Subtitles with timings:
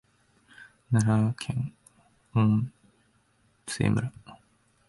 [0.91, 1.75] 奈良県
[2.33, 2.63] 御
[3.67, 4.11] 杖村